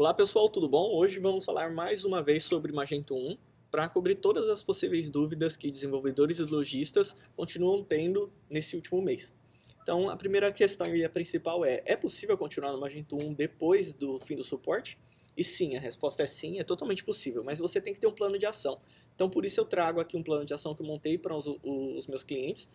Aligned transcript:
Olá 0.00 0.14
pessoal, 0.14 0.48
tudo 0.48 0.66
bom? 0.66 0.96
Hoje 0.96 1.20
vamos 1.20 1.44
falar 1.44 1.70
mais 1.70 2.06
uma 2.06 2.22
vez 2.22 2.44
sobre 2.44 2.72
Magento 2.72 3.14
1 3.14 3.36
para 3.70 3.86
cobrir 3.86 4.14
todas 4.14 4.48
as 4.48 4.62
possíveis 4.62 5.10
dúvidas 5.10 5.58
que 5.58 5.70
desenvolvedores 5.70 6.38
e 6.38 6.42
lojistas 6.44 7.14
continuam 7.36 7.84
tendo 7.84 8.32
nesse 8.48 8.76
último 8.76 9.02
mês. 9.02 9.34
Então, 9.82 10.08
a 10.08 10.16
primeira 10.16 10.50
questão 10.50 10.96
e 10.96 11.04
a 11.04 11.10
principal 11.10 11.66
é: 11.66 11.82
é 11.84 11.96
possível 11.96 12.38
continuar 12.38 12.72
no 12.72 12.80
Magento 12.80 13.14
1 13.14 13.34
depois 13.34 13.92
do 13.92 14.18
fim 14.18 14.36
do 14.36 14.42
suporte? 14.42 14.96
E 15.36 15.44
sim, 15.44 15.76
a 15.76 15.80
resposta 15.80 16.22
é 16.22 16.26
sim, 16.26 16.58
é 16.58 16.64
totalmente 16.64 17.04
possível, 17.04 17.44
mas 17.44 17.58
você 17.58 17.78
tem 17.78 17.92
que 17.92 18.00
ter 18.00 18.06
um 18.06 18.14
plano 18.14 18.38
de 18.38 18.46
ação. 18.46 18.80
Então, 19.14 19.28
por 19.28 19.44
isso 19.44 19.60
eu 19.60 19.66
trago 19.66 20.00
aqui 20.00 20.16
um 20.16 20.22
plano 20.22 20.46
de 20.46 20.54
ação 20.54 20.74
que 20.74 20.80
eu 20.80 20.86
montei 20.86 21.18
para 21.18 21.36
os, 21.36 21.46
os 21.46 22.06
meus 22.06 22.24
clientes, 22.24 22.66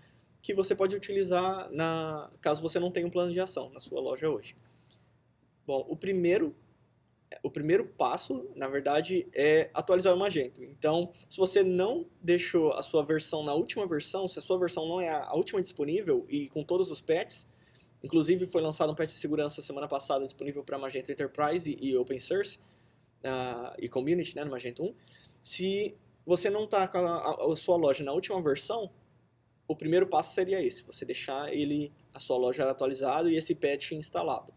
que 0.44 0.54
você 0.54 0.76
pode 0.76 0.96
utilizar 0.96 1.71
na 1.71 2.32
caso 2.39 2.62
você 2.62 2.80
não 2.80 2.92
tenha 2.92 3.07
um 3.07 3.10
plano 3.10 3.32
de 3.32 3.39
ação 3.39 3.71
na 3.71 3.80
sua 3.80 4.00
loja 4.00 4.30
hoje. 4.30 4.54
Bom, 5.66 5.84
o 5.89 5.96
primeiro 5.96 6.55
o 7.44 7.50
primeiro 7.50 7.86
passo, 7.86 8.50
na 8.56 8.68
verdade, 8.68 9.28
é 9.34 9.70
atualizar 9.74 10.14
o 10.14 10.18
Magento. 10.18 10.64
Então, 10.64 11.12
se 11.30 11.38
você 11.38 11.64
não 11.64 12.06
deixou 12.21 12.74
a 12.74 12.82
sua 12.82 13.04
versão 13.04 13.43
na 13.43 13.54
última 13.54 13.88
versão, 13.88 14.28
se 14.28 14.39
a 14.39 14.42
sua 14.42 14.57
versão 14.57 14.88
não 14.88 15.02
é 15.02 15.10
a 15.10 15.34
última 15.34 15.62
disponível 15.62 16.26
e 16.29 16.48
com 16.50 16.64
todos 16.64 16.92
os 16.92 17.02
patches, 17.02 17.48
inclusive 18.04 18.46
foi 18.46 18.62
lançado 18.62 18.92
um 18.92 18.96
patch 18.96 19.10
de 19.10 19.16
segurança 19.16 19.62
semana 19.62 19.88
passada 19.88 20.24
disponível 20.24 20.64
para 20.64 20.78
Magento 20.78 21.12
Enterprise 21.12 21.78
e, 21.79 21.96
Open 21.98 22.20
Source 22.20 22.60
uh, 23.24 23.76
e 23.79 23.88
Community, 23.88 24.36
né, 24.36 24.43
no 24.43 24.52
Magento 24.52 24.84
1. 24.84 24.93
Se 25.42 25.96
você 26.26 26.50
não 26.50 26.64
está 26.64 26.88
com 26.88 27.00
a, 27.00 27.52
a 27.52 27.56
sua 27.56 27.78
loja 27.78 28.04
na 28.04 28.12
última 28.12 28.42
versão, 28.42 28.90
o 29.68 29.76
primeiro 29.76 30.07
passo 30.07 30.34
seria 30.34 30.62
esse, 30.62 30.84
você 30.84 31.06
deixar 31.06 31.54
ele, 31.54 31.92
a 32.14 32.20
sua 32.20 32.38
loja 32.38 32.70
atualizado 32.70 33.30
e 33.30 33.36
esse 33.36 33.56
patch 33.56 33.92
instalado. 33.92 34.54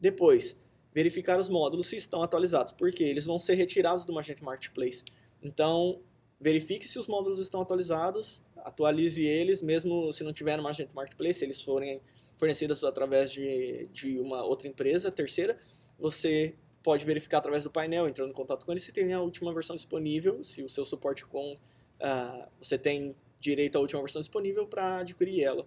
Depois, 0.00 0.56
verificar 0.94 1.38
os 1.40 1.48
módulos 1.48 1.86
se 1.86 1.96
estão 1.96 2.22
atualizados, 2.22 2.72
porque 2.72 3.02
eles 3.02 3.26
vão 3.26 3.38
ser 3.38 3.54
retirados 3.54 4.04
do 4.04 4.12
Magento 4.12 4.44
Marketplace. 4.44 5.04
Então, 5.42 6.00
verifique 6.40 6.86
se 6.86 6.98
os 6.98 7.08
módulos 7.08 7.40
estão 7.40 7.60
atualizados, 7.60 8.44
atualize 8.58 9.24
eles, 9.24 9.60
mesmo 9.60 10.12
se 10.12 10.22
não 10.22 10.32
tiver 10.32 10.56
no 10.56 10.62
Magento 10.62 10.94
Marketplace, 10.94 11.40
se 11.40 11.44
eles 11.44 11.60
forem 11.60 12.00
fornecidos 12.36 12.84
através 12.84 13.32
de, 13.32 13.88
de 13.92 14.18
uma 14.20 14.44
outra 14.44 14.68
empresa, 14.68 15.10
terceira, 15.10 15.58
você 15.98 16.54
pode 16.82 17.04
verificar 17.04 17.38
através 17.38 17.64
do 17.64 17.70
painel, 17.70 18.06
entrando 18.06 18.30
em 18.30 18.34
contato 18.34 18.64
com 18.64 18.70
ele, 18.70 18.80
se 18.80 18.92
tem 18.92 19.12
a 19.12 19.20
última 19.20 19.52
versão 19.52 19.74
disponível, 19.74 20.44
se 20.44 20.62
o 20.62 20.68
seu 20.68 20.84
suporte 20.84 21.26
com... 21.26 21.54
Uh, 21.54 22.48
você 22.60 22.76
tem 22.76 23.16
direito 23.40 23.76
à 23.76 23.80
última 23.80 24.00
versão 24.00 24.20
disponível 24.20 24.66
para 24.66 24.98
adquirir 24.98 25.42
ela. 25.42 25.66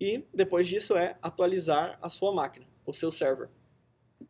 E 0.00 0.24
depois 0.32 0.66
disso 0.66 0.96
é 0.96 1.16
atualizar 1.22 1.98
a 2.00 2.08
sua 2.08 2.32
máquina 2.32 2.71
o 2.86 2.92
seu 2.92 3.10
server. 3.10 3.48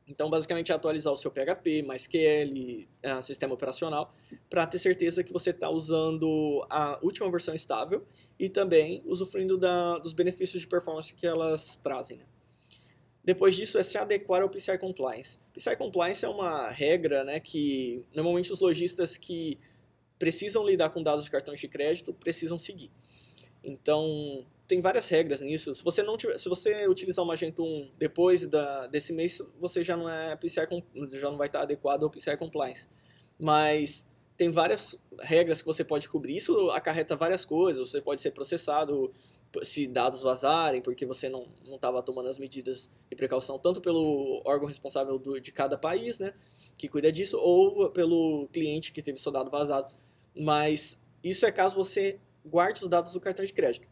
Então, 0.06 0.28
basicamente, 0.28 0.72
é 0.72 0.74
atualizar 0.74 1.12
o 1.12 1.16
seu 1.16 1.30
PHP, 1.30 1.82
MySQL, 1.82 2.88
uh, 3.04 3.22
sistema 3.22 3.54
operacional, 3.54 4.14
para 4.48 4.66
ter 4.66 4.78
certeza 4.78 5.22
que 5.22 5.32
você 5.32 5.50
está 5.50 5.70
usando 5.70 6.64
a 6.68 6.98
última 7.02 7.30
versão 7.30 7.54
estável 7.54 8.06
e 8.38 8.48
também 8.48 9.02
usufruindo 9.04 9.56
da, 9.56 9.98
dos 9.98 10.12
benefícios 10.12 10.60
de 10.60 10.66
performance 10.66 11.14
que 11.14 11.26
elas 11.26 11.76
trazem. 11.76 12.18
Né? 12.18 12.24
Depois 13.24 13.54
disso, 13.54 13.78
é 13.78 13.82
se 13.82 13.96
adequar 13.96 14.42
ao 14.42 14.48
PCI 14.48 14.78
Compliance. 14.78 15.38
PCI 15.52 15.76
Compliance 15.76 16.24
é 16.24 16.28
uma 16.28 16.68
regra 16.68 17.22
né, 17.22 17.38
que 17.38 18.04
normalmente 18.14 18.52
os 18.52 18.60
lojistas 18.60 19.16
que 19.16 19.58
precisam 20.18 20.66
lidar 20.66 20.90
com 20.90 21.02
dados 21.02 21.24
de 21.24 21.30
cartões 21.30 21.60
de 21.60 21.68
crédito 21.68 22.12
precisam 22.12 22.58
seguir. 22.58 22.90
Então, 23.62 24.44
tem 24.66 24.80
várias 24.80 25.08
regras 25.08 25.40
nisso. 25.40 25.74
Se 25.74 25.84
você 25.84 26.02
não 26.02 26.16
tiver, 26.16 26.38
se 26.38 26.48
você 26.48 26.86
utilizar 26.86 27.24
o 27.24 27.28
Magento 27.28 27.62
1 27.62 27.92
depois 27.98 28.46
da, 28.46 28.86
desse 28.86 29.12
mês, 29.12 29.40
você 29.58 29.82
já 29.82 29.96
não 29.96 30.08
é 30.08 30.34
PCI 30.36 30.66
já 31.12 31.30
não 31.30 31.36
vai 31.36 31.46
estar 31.46 31.62
adequado 31.62 32.04
ao 32.04 32.10
PCI 32.10 32.36
compliance. 32.36 32.88
Mas 33.38 34.06
tem 34.36 34.50
várias 34.50 34.98
regras 35.20 35.60
que 35.60 35.66
você 35.66 35.84
pode 35.84 36.08
cobrir. 36.08 36.36
Isso 36.36 36.70
acarreta 36.70 37.14
várias 37.14 37.44
coisas. 37.44 37.90
Você 37.90 38.00
pode 38.00 38.20
ser 38.20 38.30
processado 38.30 39.12
se 39.62 39.86
dados 39.86 40.22
vazarem, 40.22 40.80
porque 40.80 41.04
você 41.04 41.28
não 41.28 41.46
estava 41.66 42.02
tomando 42.02 42.28
as 42.28 42.38
medidas 42.38 42.88
de 43.10 43.16
precaução, 43.16 43.58
tanto 43.58 43.80
pelo 43.80 44.40
órgão 44.44 44.66
responsável 44.66 45.18
do, 45.18 45.38
de 45.38 45.52
cada 45.52 45.76
país, 45.76 46.18
né, 46.18 46.32
que 46.78 46.88
cuida 46.88 47.12
disso, 47.12 47.36
ou 47.38 47.90
pelo 47.90 48.48
cliente 48.50 48.92
que 48.92 49.02
teve 49.02 49.18
seu 49.18 49.30
dado 49.30 49.50
vazado. 49.50 49.94
Mas 50.34 50.98
isso 51.22 51.44
é 51.44 51.52
caso 51.52 51.76
você 51.76 52.18
guarde 52.44 52.82
os 52.82 52.88
dados 52.88 53.12
do 53.12 53.20
cartão 53.20 53.44
de 53.44 53.52
crédito. 53.52 53.88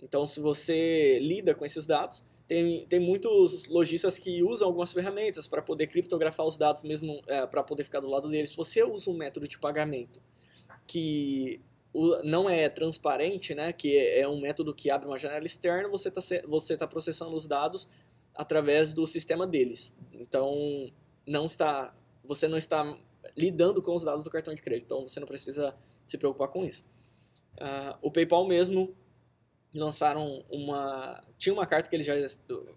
Então, 0.00 0.26
se 0.26 0.40
você 0.40 1.18
lida 1.20 1.54
com 1.54 1.64
esses 1.64 1.86
dados, 1.86 2.24
tem, 2.46 2.84
tem 2.86 3.00
muitos 3.00 3.66
lojistas 3.66 4.18
que 4.18 4.42
usam 4.42 4.68
algumas 4.68 4.92
ferramentas 4.92 5.46
para 5.46 5.62
poder 5.62 5.86
criptografar 5.86 6.44
os 6.44 6.56
dados 6.56 6.82
mesmo 6.82 7.22
é, 7.26 7.46
para 7.46 7.62
poder 7.62 7.84
ficar 7.84 8.00
do 8.00 8.08
lado 8.08 8.28
deles. 8.28 8.50
Se 8.50 8.56
você 8.56 8.82
usa 8.82 9.10
um 9.10 9.16
método 9.16 9.46
de 9.46 9.58
pagamento 9.58 10.20
que 10.86 11.60
não 12.24 12.48
é 12.48 12.68
transparente, 12.68 13.54
né, 13.54 13.72
que 13.72 13.96
é, 13.96 14.20
é 14.20 14.28
um 14.28 14.40
método 14.40 14.74
que 14.74 14.90
abre 14.90 15.06
uma 15.06 15.18
janela 15.18 15.44
externa, 15.44 15.88
você 15.88 16.08
está 16.08 16.20
você 16.46 16.76
tá 16.76 16.86
processando 16.86 17.34
os 17.36 17.46
dados 17.46 17.88
através 18.34 18.92
do 18.92 19.06
sistema 19.06 19.46
deles. 19.46 19.94
Então, 20.12 20.90
não 21.26 21.44
está, 21.44 21.94
você 22.24 22.48
não 22.48 22.58
está 22.58 22.98
lidando 23.36 23.80
com 23.80 23.94
os 23.94 24.04
dados 24.04 24.24
do 24.24 24.30
cartão 24.30 24.54
de 24.54 24.62
crédito, 24.62 24.86
então 24.86 25.06
você 25.06 25.20
não 25.20 25.26
precisa 25.26 25.74
se 26.06 26.18
preocupar 26.18 26.48
com 26.48 26.64
isso. 26.64 26.84
Uh, 27.60 27.98
o 28.00 28.10
PayPal 28.10 28.46
mesmo 28.46 28.94
lançaram 29.74 30.44
uma. 30.50 31.22
Tinha 31.36 31.52
uma 31.52 31.66
carta 31.66 31.88
que 31.88 31.96
eles 31.96 32.06
já. 32.06 32.14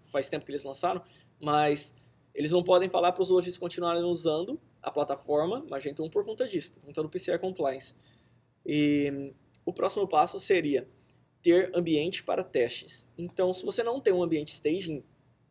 faz 0.02 0.28
tempo 0.28 0.44
que 0.44 0.50
eles 0.50 0.64
lançaram, 0.64 1.02
mas 1.40 1.94
eles 2.34 2.50
não 2.50 2.62
podem 2.62 2.88
falar 2.88 3.12
para 3.12 3.22
os 3.22 3.28
lojistas 3.28 3.58
continuarem 3.58 4.02
usando 4.02 4.60
a 4.82 4.90
plataforma 4.90 5.64
Magento 5.68 6.04
1 6.04 6.10
por 6.10 6.24
conta 6.24 6.46
disso, 6.46 6.70
por 6.72 6.82
conta 6.82 7.02
do 7.02 7.08
PCI 7.08 7.38
Compliance. 7.38 7.94
E 8.64 9.32
o 9.64 9.72
próximo 9.72 10.06
passo 10.06 10.38
seria 10.38 10.88
ter 11.42 11.70
ambiente 11.74 12.22
para 12.22 12.44
testes. 12.44 13.08
Então, 13.16 13.52
se 13.52 13.64
você 13.64 13.82
não 13.82 14.00
tem 14.00 14.12
um 14.12 14.22
ambiente 14.22 14.52
staging, 14.52 15.02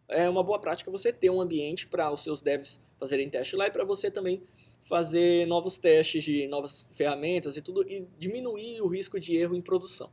é 0.07 0.29
uma 0.29 0.43
boa 0.43 0.59
prática 0.59 0.91
você 0.91 1.11
ter 1.11 1.29
um 1.29 1.41
ambiente 1.41 1.87
para 1.87 2.11
os 2.11 2.21
seus 2.21 2.41
devs 2.41 2.79
fazerem 2.99 3.29
teste 3.29 3.55
lá 3.55 3.67
e 3.67 3.71
para 3.71 3.83
você 3.83 4.11
também 4.11 4.43
fazer 4.85 5.47
novos 5.47 5.77
testes 5.79 6.23
de 6.23 6.47
novas 6.47 6.87
ferramentas 6.93 7.57
e 7.57 7.61
tudo 7.61 7.83
e 7.89 8.07
diminuir 8.17 8.81
o 8.81 8.87
risco 8.87 9.19
de 9.19 9.35
erro 9.35 9.55
em 9.55 9.61
produção. 9.61 10.11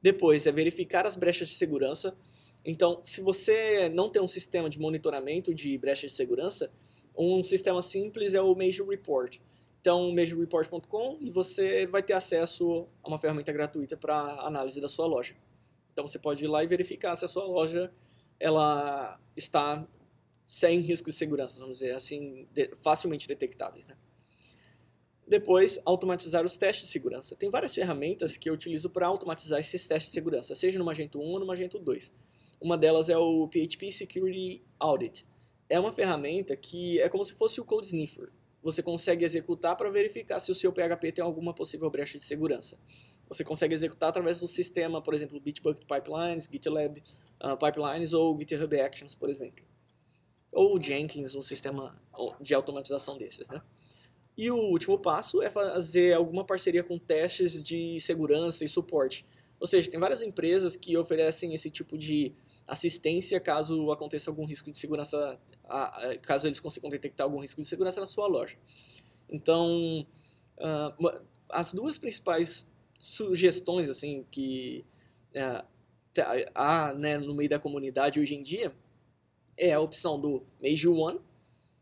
Depois 0.00 0.46
é 0.46 0.52
verificar 0.52 1.06
as 1.06 1.16
brechas 1.16 1.48
de 1.48 1.54
segurança. 1.54 2.16
Então, 2.64 3.00
se 3.04 3.20
você 3.20 3.88
não 3.90 4.08
tem 4.08 4.22
um 4.22 4.28
sistema 4.28 4.68
de 4.70 4.80
monitoramento 4.80 5.54
de 5.54 5.76
brechas 5.76 6.10
de 6.10 6.16
segurança, 6.16 6.72
um 7.16 7.42
sistema 7.44 7.82
simples 7.82 8.32
é 8.34 8.40
o 8.40 8.54
Major 8.54 8.88
Report. 8.88 9.38
Então, 9.80 10.12
majorreport.com 10.12 11.18
e 11.20 11.30
você 11.30 11.86
vai 11.86 12.02
ter 12.02 12.14
acesso 12.14 12.86
a 13.02 13.08
uma 13.08 13.18
ferramenta 13.18 13.52
gratuita 13.52 13.96
para 13.96 14.14
análise 14.46 14.80
da 14.80 14.88
sua 14.88 15.06
loja. 15.06 15.34
Então, 15.92 16.06
você 16.06 16.18
pode 16.18 16.44
ir 16.44 16.48
lá 16.48 16.64
e 16.64 16.66
verificar 16.66 17.16
se 17.16 17.24
a 17.24 17.28
sua 17.28 17.44
loja 17.44 17.92
ela 18.40 19.20
está 19.36 19.86
sem 20.52 20.80
risco 20.80 21.08
de 21.08 21.16
segurança, 21.16 21.58
vamos 21.58 21.78
dizer 21.78 21.94
assim, 21.94 22.46
facilmente 22.82 23.26
detectáveis. 23.26 23.86
Né? 23.86 23.96
Depois, 25.26 25.80
automatizar 25.82 26.44
os 26.44 26.58
testes 26.58 26.88
de 26.88 26.92
segurança. 26.92 27.34
Tem 27.34 27.48
várias 27.48 27.74
ferramentas 27.74 28.36
que 28.36 28.50
eu 28.50 28.52
utilizo 28.52 28.90
para 28.90 29.06
automatizar 29.06 29.58
esses 29.58 29.86
testes 29.86 30.08
de 30.08 30.12
segurança, 30.12 30.54
seja 30.54 30.78
no 30.78 30.84
Magento 30.84 31.18
1 31.18 31.22
ou 31.22 31.40
no 31.40 31.46
Magento 31.46 31.78
2. 31.78 32.12
Uma 32.60 32.76
delas 32.76 33.08
é 33.08 33.16
o 33.16 33.48
PHP 33.48 33.90
Security 33.90 34.62
Audit. 34.78 35.24
É 35.70 35.80
uma 35.80 35.90
ferramenta 35.90 36.54
que 36.54 37.00
é 37.00 37.08
como 37.08 37.24
se 37.24 37.32
fosse 37.32 37.58
o 37.58 37.64
Code 37.64 37.86
Sniffer. 37.86 38.28
Você 38.62 38.82
consegue 38.82 39.24
executar 39.24 39.74
para 39.74 39.88
verificar 39.88 40.38
se 40.38 40.52
o 40.52 40.54
seu 40.54 40.70
PHP 40.70 41.12
tem 41.12 41.24
alguma 41.24 41.54
possível 41.54 41.88
brecha 41.88 42.18
de 42.18 42.24
segurança. 42.24 42.78
Você 43.26 43.42
consegue 43.42 43.72
executar 43.72 44.10
através 44.10 44.38
do 44.38 44.46
sistema, 44.46 45.00
por 45.00 45.14
exemplo, 45.14 45.40
Bitbucket 45.40 45.86
Pipelines, 45.86 46.46
GitLab 46.52 47.02
uh, 47.42 47.56
Pipelines 47.56 48.12
ou 48.12 48.38
GitHub 48.38 48.78
Actions, 48.78 49.14
por 49.14 49.30
exemplo. 49.30 49.71
Ou 50.52 50.78
Jenkins, 50.78 51.34
um 51.34 51.42
sistema 51.42 51.98
de 52.40 52.54
automatização 52.54 53.16
desses, 53.16 53.48
né? 53.48 53.62
E 54.36 54.50
o 54.50 54.56
último 54.56 54.98
passo 54.98 55.42
é 55.42 55.50
fazer 55.50 56.14
alguma 56.14 56.44
parceria 56.44 56.84
com 56.84 56.98
testes 56.98 57.62
de 57.62 57.98
segurança 58.00 58.64
e 58.64 58.68
suporte. 58.68 59.24
Ou 59.58 59.66
seja, 59.66 59.90
tem 59.90 59.98
várias 59.98 60.22
empresas 60.22 60.76
que 60.76 60.96
oferecem 60.96 61.54
esse 61.54 61.70
tipo 61.70 61.96
de 61.96 62.34
assistência 62.66 63.38
caso 63.40 63.90
aconteça 63.90 64.30
algum 64.30 64.44
risco 64.44 64.70
de 64.70 64.78
segurança, 64.78 65.38
caso 66.22 66.46
eles 66.46 66.60
consigam 66.60 66.90
detectar 66.90 67.26
algum 67.26 67.40
risco 67.40 67.60
de 67.60 67.66
segurança 67.66 68.00
na 68.00 68.06
sua 68.06 68.26
loja. 68.26 68.56
Então, 69.28 70.06
as 71.48 71.72
duas 71.72 71.98
principais 71.98 72.66
sugestões 72.98 73.88
assim 73.88 74.24
que 74.30 74.84
há 76.54 76.94
né, 76.94 77.18
no 77.18 77.34
meio 77.34 77.50
da 77.50 77.58
comunidade 77.58 78.20
hoje 78.20 78.34
em 78.34 78.42
dia 78.42 78.74
é 79.62 79.72
a 79.72 79.80
opção 79.80 80.20
do 80.20 80.42
Major 80.60 80.92
One, 80.92 81.20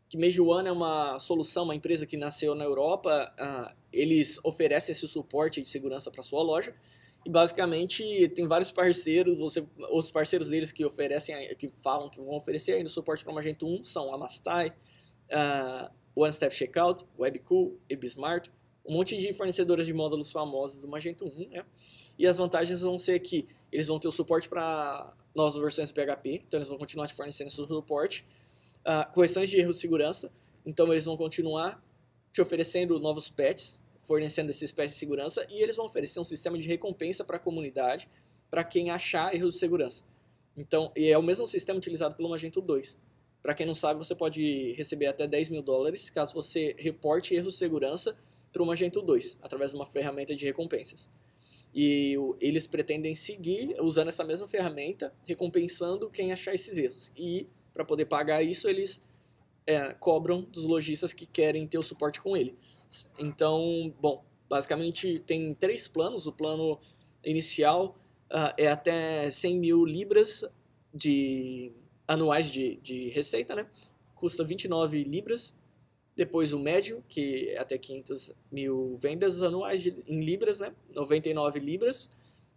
que 0.07 0.17
Mejuan 0.17 0.67
é 0.67 0.71
uma 0.71 1.17
solução, 1.19 1.63
uma 1.63 1.73
empresa 1.73 2.05
que 2.05 2.15
nasceu 2.15 2.53
na 2.53 2.63
Europa, 2.63 3.33
uh, 3.39 3.75
eles 3.91 4.39
oferecem 4.43 4.91
esse 4.91 5.07
suporte 5.07 5.61
de 5.61 5.67
segurança 5.67 6.11
para 6.11 6.21
sua 6.21 6.43
loja, 6.43 6.75
E 7.25 7.29
basicamente 7.29 8.03
tem 8.29 8.47
vários 8.47 8.71
parceiros, 8.71 9.37
você, 9.37 9.65
os 9.91 10.11
parceiros 10.11 10.49
deles 10.49 10.71
que 10.71 10.83
oferecem, 10.83 11.55
que 11.55 11.69
falam 11.81 12.09
que 12.09 12.19
vão 12.19 12.35
oferecer 12.35 12.73
ainda 12.73 12.89
suporte 12.89 13.23
para 13.23 13.31
Magento 13.31 13.67
1 13.67 13.83
são 13.83 14.13
a 14.13 14.17
Mastai, 14.17 14.73
uh, 15.31 15.89
One 16.15 16.33
Step 16.33 16.53
Checkout, 16.53 17.05
Webcool, 17.17 17.79
EBSmart, 17.89 18.49
um 18.85 18.93
monte 18.93 19.17
de 19.17 19.31
fornecedoras 19.33 19.85
de 19.85 19.93
módulos 19.93 20.31
famosos 20.31 20.77
do 20.79 20.87
Magento 20.87 21.25
1, 21.25 21.49
né? 21.49 21.65
E 22.17 22.27
as 22.27 22.37
vantagens 22.37 22.81
vão 22.81 22.97
ser 22.97 23.19
que 23.19 23.47
eles 23.71 23.87
vão 23.87 23.99
ter 23.99 24.07
o 24.07 24.11
suporte 24.11 24.49
para 24.49 25.13
novas 25.33 25.55
versões 25.55 25.91
do 25.91 25.93
PHP, 25.93 26.43
então 26.47 26.57
eles 26.57 26.67
vão 26.67 26.77
continuar 26.77 27.07
te 27.07 27.13
fornecendo 27.13 27.47
esse 27.47 27.55
suporte. 27.55 28.25
Uh, 28.81 29.11
correções 29.13 29.49
de 29.49 29.57
erros 29.57 29.75
de 29.75 29.81
segurança, 29.81 30.31
então 30.65 30.91
eles 30.91 31.05
vão 31.05 31.15
continuar 31.15 31.83
te 32.31 32.41
oferecendo 32.41 32.99
novos 32.99 33.29
patches, 33.29 33.81
fornecendo 33.99 34.49
esses 34.49 34.71
patches 34.71 34.93
de 34.93 34.97
segurança, 34.97 35.45
e 35.49 35.61
eles 35.61 35.75
vão 35.75 35.85
oferecer 35.85 36.19
um 36.19 36.23
sistema 36.23 36.57
de 36.57 36.67
recompensa 36.67 37.23
para 37.23 37.37
a 37.37 37.39
comunidade, 37.39 38.09
para 38.49 38.63
quem 38.63 38.89
achar 38.89 39.33
erros 39.33 39.53
de 39.53 39.59
segurança. 39.59 40.03
Então, 40.57 40.91
e 40.95 41.09
é 41.09 41.17
o 41.17 41.23
mesmo 41.23 41.47
sistema 41.47 41.77
utilizado 41.77 42.15
pelo 42.15 42.29
Magento 42.29 42.59
2. 42.59 42.97
Para 43.41 43.53
quem 43.53 43.65
não 43.65 43.73
sabe, 43.73 43.97
você 43.97 44.13
pode 44.13 44.73
receber 44.73 45.07
até 45.07 45.27
10 45.27 45.49
mil 45.49 45.61
dólares 45.61 46.09
caso 46.09 46.33
você 46.33 46.75
reporte 46.77 47.33
erros 47.33 47.53
de 47.53 47.59
segurança 47.59 48.15
para 48.51 48.61
o 48.61 48.65
Magento 48.65 49.01
2, 49.01 49.39
através 49.41 49.71
de 49.71 49.77
uma 49.77 49.85
ferramenta 49.85 50.35
de 50.35 50.45
recompensas. 50.45 51.09
E 51.73 52.15
eles 52.39 52.67
pretendem 52.67 53.15
seguir 53.15 53.73
usando 53.79 54.09
essa 54.09 54.23
mesma 54.23 54.47
ferramenta, 54.47 55.13
recompensando 55.25 56.09
quem 56.09 56.31
achar 56.31 56.53
esses 56.53 56.77
erros. 56.77 57.11
E 57.15 57.47
para 57.73 57.85
poder 57.85 58.05
pagar 58.05 58.43
isso, 58.43 58.67
eles 58.67 59.01
é, 59.65 59.93
cobram 59.93 60.41
dos 60.41 60.65
lojistas 60.65 61.13
que 61.13 61.25
querem 61.25 61.65
ter 61.65 61.77
o 61.77 61.81
suporte 61.81 62.21
com 62.21 62.35
ele. 62.35 62.57
Então, 63.17 63.93
bom, 64.01 64.23
basicamente 64.49 65.19
tem 65.19 65.53
três 65.53 65.87
planos. 65.87 66.27
O 66.27 66.33
plano 66.33 66.77
inicial 67.23 67.95
uh, 68.29 68.53
é 68.57 68.67
até 68.67 69.31
100 69.31 69.57
mil 69.57 69.85
libras 69.85 70.43
de 70.93 71.71
anuais 72.07 72.51
de, 72.51 72.75
de 72.77 73.09
receita, 73.09 73.55
né? 73.55 73.65
Custa 74.15 74.43
29 74.43 75.03
libras. 75.05 75.55
Depois 76.21 76.53
o 76.53 76.59
médio, 76.59 77.03
que 77.09 77.49
é 77.49 77.57
até 77.57 77.79
500 77.79 78.31
mil 78.51 78.95
vendas 78.95 79.41
anuais 79.41 79.81
de, 79.81 80.03
em 80.05 80.23
libras, 80.23 80.59
né? 80.59 80.71
99 80.93 81.59
libras. 81.59 82.11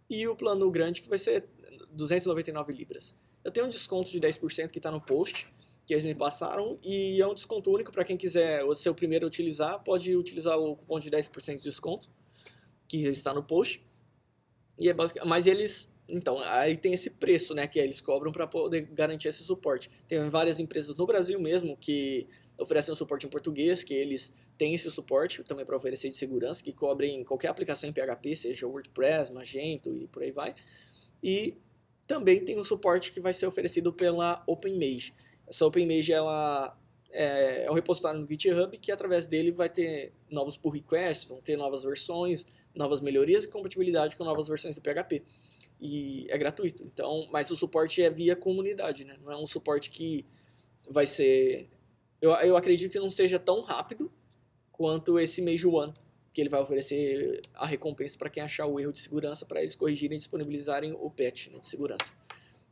E 0.07 0.27
o 0.27 0.35
plano 0.35 0.69
grande, 0.69 1.01
que 1.01 1.09
vai 1.09 1.17
ser 1.17 1.47
299 1.89 2.71
libras. 2.71 3.15
Eu 3.43 3.49
tenho 3.49 3.65
um 3.65 3.69
desconto 3.69 4.11
de 4.11 4.19
10% 4.19 4.69
que 4.69 4.77
está 4.77 4.91
no 4.91 5.01
post, 5.01 5.51
que 5.83 5.95
eles 5.95 6.05
me 6.05 6.13
passaram, 6.13 6.77
e 6.83 7.19
é 7.19 7.25
um 7.25 7.33
desconto 7.33 7.71
único 7.71 7.91
para 7.91 8.03
quem 8.03 8.15
quiser 8.15 8.61
ser 8.75 8.91
o 8.91 8.93
primeiro 8.93 9.25
a 9.25 9.27
utilizar, 9.27 9.83
pode 9.83 10.15
utilizar 10.15 10.59
o 10.59 10.75
cupom 10.75 10.99
de 10.99 11.09
10% 11.09 11.57
de 11.57 11.63
desconto, 11.63 12.07
que 12.87 12.97
está 13.07 13.33
no 13.33 13.41
post. 13.41 13.83
E 14.77 14.89
é 14.89 14.93
basic... 14.93 15.25
Mas 15.25 15.47
eles 15.47 15.89
então, 16.07 16.37
aí 16.37 16.77
tem 16.77 16.93
esse 16.93 17.09
preço, 17.09 17.55
né, 17.55 17.65
que 17.65 17.79
eles 17.79 17.99
cobram 17.99 18.31
para 18.31 18.45
poder 18.45 18.81
garantir 18.93 19.29
esse 19.29 19.43
suporte. 19.43 19.89
Tem 20.07 20.29
várias 20.29 20.59
empresas 20.59 20.95
no 20.95 21.07
Brasil 21.07 21.39
mesmo 21.39 21.75
que 21.75 22.27
oferecem 22.57 22.91
um 22.91 22.95
suporte 22.95 23.25
em 23.25 23.29
português, 23.29 23.83
que 23.83 23.93
eles 23.93 24.33
têm 24.57 24.73
esse 24.73 24.89
suporte 24.89 25.43
também 25.43 25.65
para 25.65 25.75
oferecer 25.75 26.09
de 26.09 26.15
segurança, 26.15 26.63
que 26.63 26.71
cobrem 26.71 27.23
qualquer 27.23 27.49
aplicação 27.49 27.89
em 27.89 27.93
PHP, 27.93 28.35
seja 28.35 28.67
WordPress, 28.67 29.31
Magento 29.33 29.95
e 29.95 30.07
por 30.07 30.23
aí 30.23 30.31
vai. 30.31 30.55
E 31.21 31.57
também 32.07 32.43
tem 32.43 32.57
um 32.57 32.63
suporte 32.63 33.11
que 33.11 33.19
vai 33.19 33.33
ser 33.33 33.47
oferecido 33.47 33.91
pela 33.91 34.43
OpenMage. 34.47 35.13
Essa 35.47 35.65
OpenMage 35.65 36.13
ela 36.13 36.77
é, 37.11 37.65
é 37.65 37.71
um 37.71 37.73
repositório 37.73 38.19
no 38.19 38.27
GitHub 38.27 38.77
que 38.77 38.91
através 38.91 39.27
dele 39.27 39.51
vai 39.51 39.69
ter 39.69 40.13
novos 40.29 40.57
pull 40.57 40.71
requests, 40.71 41.27
vão 41.27 41.41
ter 41.41 41.57
novas 41.57 41.83
versões, 41.83 42.45
novas 42.73 43.01
melhorias 43.01 43.43
e 43.43 43.47
compatibilidade 43.47 44.15
com 44.15 44.23
novas 44.23 44.47
versões 44.47 44.75
do 44.75 44.81
PHP 44.81 45.23
e 45.79 46.25
é 46.29 46.37
gratuito. 46.37 46.83
Então, 46.83 47.27
mas 47.31 47.51
o 47.51 47.55
suporte 47.55 48.01
é 48.01 48.09
via 48.09 48.35
comunidade, 48.35 49.05
né? 49.05 49.17
Não 49.21 49.31
é 49.31 49.37
um 49.37 49.47
suporte 49.47 49.89
que 49.89 50.25
vai 50.89 51.07
ser 51.07 51.69
eu, 52.21 52.31
eu 52.31 52.57
acredito 52.57 52.91
que 52.91 52.99
não 52.99 53.09
seja 53.09 53.39
tão 53.39 53.61
rápido 53.61 54.11
quanto 54.71 55.19
esse 55.19 55.41
Mage 55.41 55.65
One, 55.67 55.93
que 56.33 56.41
ele 56.41 56.49
vai 56.49 56.61
oferecer 56.61 57.41
a 57.53 57.65
recompensa 57.65 58.17
para 58.17 58.29
quem 58.29 58.43
achar 58.43 58.65
o 58.65 58.79
erro 58.79 58.91
de 58.91 58.99
segurança 58.99 59.45
para 59.45 59.61
eles 59.61 59.75
corrigirem 59.75 60.15
e 60.15 60.19
disponibilizarem 60.19 60.93
o 60.93 61.09
patch 61.09 61.47
né, 61.47 61.59
de 61.59 61.67
segurança. 61.67 62.11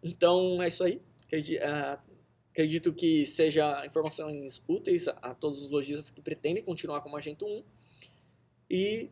Então, 0.03 0.61
é 0.61 0.67
isso 0.67 0.83
aí. 0.83 1.01
Acredito, 1.25 1.61
uh, 1.61 1.65
ah, 1.65 2.03
acredito 2.51 2.93
que 2.93 3.25
seja 3.25 3.85
informações 3.85 4.61
úteis 4.67 5.07
a, 5.07 5.11
a, 5.21 5.33
todos 5.33 5.61
os 5.61 5.69
lojistas 5.69 6.09
que 6.09 6.21
pretendem 6.21 6.61
continuar 6.61 7.01
com 7.01 7.09
o 7.09 7.11
Magento 7.11 7.45
1. 7.45 7.63
E 8.69 9.09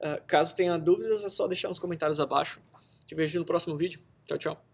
uh, 0.00 0.22
caso 0.26 0.54
tenha 0.54 0.78
dúvidas, 0.78 1.24
é 1.24 1.28
só 1.28 1.48
deixar 1.48 1.68
nos 1.68 1.80
comentários 1.80 2.20
abaixo 2.20 2.60
te 3.08 3.14
vejo 3.14 3.38
no 3.38 3.44
próximo 3.46 3.74
vídeo. 3.74 4.00
Tchau, 4.26 4.38
tchau. 4.38 4.67